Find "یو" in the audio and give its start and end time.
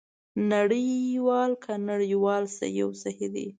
2.79-2.89